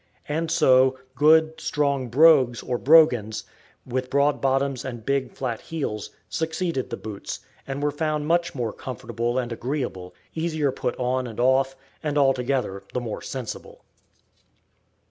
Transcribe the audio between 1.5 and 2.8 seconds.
strong brogues or